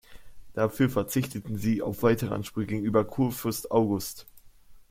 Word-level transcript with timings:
Dafür 0.53 0.89
verzichteten 0.89 1.57
sie 1.59 1.83
auf 1.83 2.01
weitere 2.01 2.33
Ansprüche 2.33 2.65
gegenüber 2.69 3.05
Kurfürst 3.05 3.69
August. 3.69 4.25